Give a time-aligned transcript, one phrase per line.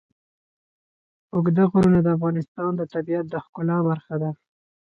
[1.33, 4.31] اوږده غرونه د افغانستان د طبیعت د ښکلا برخه ده.